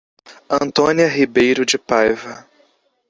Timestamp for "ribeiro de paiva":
1.07-2.49